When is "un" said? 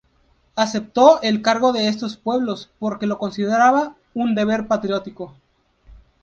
4.15-4.33